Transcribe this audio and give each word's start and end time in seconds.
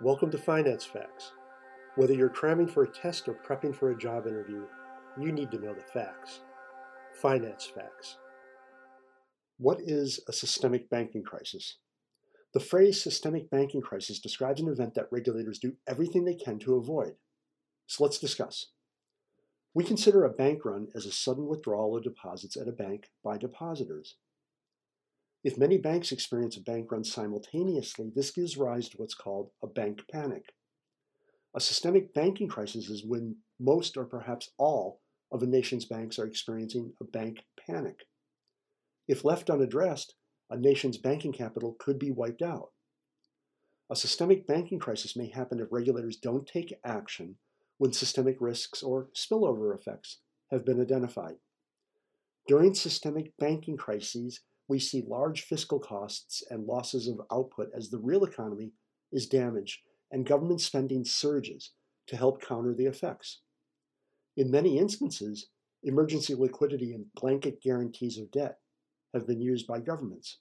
Welcome 0.00 0.32
to 0.32 0.38
Finance 0.38 0.84
Facts. 0.84 1.30
Whether 1.94 2.14
you're 2.14 2.28
cramming 2.28 2.66
for 2.66 2.82
a 2.82 2.90
test 2.90 3.28
or 3.28 3.38
prepping 3.46 3.72
for 3.72 3.92
a 3.92 3.96
job 3.96 4.26
interview, 4.26 4.64
you 5.16 5.30
need 5.30 5.52
to 5.52 5.58
know 5.60 5.72
the 5.72 5.82
facts. 5.82 6.40
Finance 7.22 7.70
Facts. 7.72 8.16
What 9.56 9.78
is 9.80 10.18
a 10.28 10.32
systemic 10.32 10.90
banking 10.90 11.22
crisis? 11.22 11.76
The 12.54 12.60
phrase 12.60 13.00
systemic 13.00 13.48
banking 13.50 13.80
crisis 13.80 14.18
describes 14.18 14.60
an 14.60 14.68
event 14.68 14.94
that 14.94 15.06
regulators 15.12 15.60
do 15.60 15.74
everything 15.86 16.24
they 16.24 16.34
can 16.34 16.58
to 16.58 16.74
avoid. 16.74 17.12
So 17.86 18.02
let's 18.02 18.18
discuss. 18.18 18.66
We 19.74 19.84
consider 19.84 20.24
a 20.24 20.30
bank 20.30 20.64
run 20.64 20.88
as 20.96 21.06
a 21.06 21.12
sudden 21.12 21.46
withdrawal 21.46 21.96
of 21.96 22.02
deposits 22.02 22.56
at 22.56 22.66
a 22.66 22.72
bank 22.72 23.10
by 23.22 23.38
depositors. 23.38 24.16
If 25.44 25.58
many 25.58 25.76
banks 25.76 26.10
experience 26.10 26.56
a 26.56 26.62
bank 26.62 26.90
run 26.90 27.04
simultaneously, 27.04 28.10
this 28.14 28.30
gives 28.30 28.56
rise 28.56 28.88
to 28.88 28.96
what's 28.96 29.14
called 29.14 29.50
a 29.62 29.66
bank 29.66 30.00
panic. 30.10 30.54
A 31.54 31.60
systemic 31.60 32.14
banking 32.14 32.48
crisis 32.48 32.88
is 32.88 33.04
when 33.04 33.36
most 33.60 33.98
or 33.98 34.06
perhaps 34.06 34.50
all 34.58 35.02
of 35.30 35.42
a 35.42 35.46
nation's 35.46 35.84
banks 35.84 36.18
are 36.18 36.26
experiencing 36.26 36.94
a 36.98 37.04
bank 37.04 37.44
panic. 37.66 38.06
If 39.06 39.22
left 39.22 39.50
unaddressed, 39.50 40.14
a 40.50 40.56
nation's 40.56 40.96
banking 40.96 41.32
capital 41.32 41.76
could 41.78 41.98
be 41.98 42.10
wiped 42.10 42.40
out. 42.40 42.70
A 43.90 43.96
systemic 43.96 44.46
banking 44.46 44.78
crisis 44.78 45.14
may 45.14 45.28
happen 45.28 45.60
if 45.60 45.68
regulators 45.70 46.16
don't 46.16 46.46
take 46.46 46.74
action 46.86 47.36
when 47.76 47.92
systemic 47.92 48.38
risks 48.40 48.82
or 48.82 49.08
spillover 49.14 49.78
effects 49.78 50.20
have 50.50 50.64
been 50.64 50.80
identified. 50.80 51.34
During 52.48 52.74
systemic 52.74 53.36
banking 53.38 53.76
crises, 53.76 54.40
we 54.68 54.78
see 54.78 55.04
large 55.06 55.42
fiscal 55.42 55.78
costs 55.78 56.42
and 56.50 56.66
losses 56.66 57.08
of 57.08 57.20
output 57.30 57.68
as 57.76 57.90
the 57.90 57.98
real 57.98 58.24
economy 58.24 58.72
is 59.12 59.26
damaged 59.26 59.80
and 60.10 60.26
government 60.26 60.60
spending 60.60 61.04
surges 61.04 61.72
to 62.06 62.16
help 62.16 62.42
counter 62.42 62.74
the 62.74 62.86
effects. 62.86 63.40
In 64.36 64.50
many 64.50 64.78
instances, 64.78 65.48
emergency 65.82 66.34
liquidity 66.34 66.92
and 66.92 67.06
blanket 67.14 67.60
guarantees 67.62 68.18
of 68.18 68.30
debt 68.30 68.58
have 69.12 69.26
been 69.26 69.40
used 69.40 69.66
by 69.66 69.80
governments. 69.80 70.38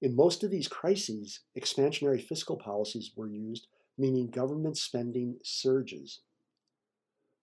In 0.00 0.16
most 0.16 0.44
of 0.44 0.50
these 0.50 0.68
crises, 0.68 1.40
expansionary 1.58 2.22
fiscal 2.22 2.56
policies 2.56 3.12
were 3.16 3.28
used, 3.28 3.66
meaning 3.98 4.30
government 4.30 4.76
spending 4.76 5.36
surges. 5.42 6.20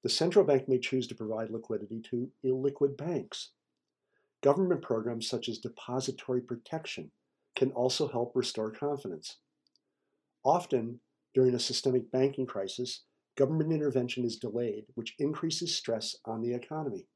The 0.03 0.09
central 0.09 0.45
bank 0.45 0.67
may 0.67 0.79
choose 0.79 1.07
to 1.07 1.15
provide 1.15 1.51
liquidity 1.51 2.01
to 2.09 2.29
illiquid 2.45 2.97
banks 2.97 3.51
Government 4.41 4.81
programs 4.81 5.29
such 5.29 5.47
as 5.49 5.59
depository 5.59 6.41
protection 6.41 7.11
can 7.55 7.71
also 7.71 8.07
help 8.07 8.31
restore 8.35 8.71
confidence. 8.71 9.37
Often, 10.43 10.99
during 11.35 11.53
a 11.53 11.59
systemic 11.59 12.11
banking 12.11 12.47
crisis, 12.47 13.03
government 13.37 13.71
intervention 13.71 14.25
is 14.25 14.37
delayed, 14.37 14.85
which 14.95 15.15
increases 15.19 15.75
stress 15.75 16.15
on 16.25 16.41
the 16.41 16.53
economy. 16.53 17.07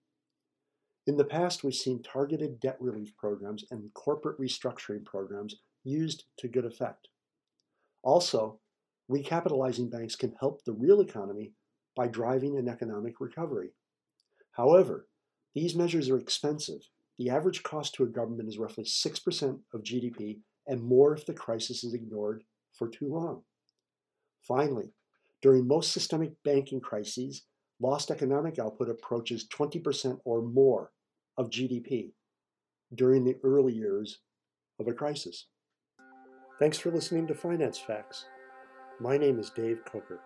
In 1.08 1.18
the 1.18 1.26
past, 1.26 1.64
we've 1.64 1.74
seen 1.74 2.02
targeted 2.02 2.60
debt 2.60 2.78
relief 2.80 3.16
programs 3.18 3.66
and 3.72 3.94
corporate 3.94 4.40
restructuring 4.40 5.04
programs 5.04 5.56
used 5.84 6.26
to 6.38 6.48
good 6.48 6.66
effect. 6.66 7.08
Also, 8.04 8.60
recapitalizing 9.12 9.90
banks 9.90 10.16
can 10.16 10.36
help 10.40 10.64
the 10.64 10.74
real 10.74 11.02
economy 11.02 11.54
by 11.96 12.08
driving 12.08 12.58
an 12.58 12.68
economic 12.68 13.20
recovery. 13.20 13.70
However, 14.52 15.08
these 15.54 15.76
measures 15.76 16.10
are 16.10 16.20
expensive 16.20 16.82
the 17.18 17.30
average 17.30 17.64
cost 17.64 17.94
to 17.96 18.04
a 18.04 18.08
government 18.08 18.50
is 18.50 18.58
roughly 18.58 18.84
6% 18.84 19.60
of 19.74 19.84
GDP 19.84 20.40
and 20.68 20.82
more 20.82 21.14
if 21.14 21.26
the 21.26 21.34
crisis 21.34 21.84
is 21.84 21.94
ignored 21.94 22.44
for 22.74 22.88
too 22.90 23.08
long. 23.08 23.42
Finally, 24.42 24.92
during 25.42 25.68
most 25.68 25.92
systemic 25.92 26.32
banking 26.44 26.82
crises, 26.82 27.44
lost 27.80 28.12
economic 28.12 28.60
output 28.60 28.90
approaches 28.90 29.48
20% 29.48 30.20
or 30.26 30.42
more 30.42 30.92
of 31.38 31.50
GDP 31.50 32.12
during 32.94 33.24
the 33.24 33.38
early 33.44 33.74
years 33.74 34.20
of 34.80 34.88
a 34.88 34.94
crisis. 34.94 35.48
Thanks 36.60 36.78
for 36.78 36.92
listening 36.92 37.28
to 37.28 37.36
Finance 37.36 37.80
Facts. 37.80 38.26
My 39.00 39.18
name 39.18 39.40
is 39.40 39.50
Dave 39.50 39.80
Coker. 39.86 40.22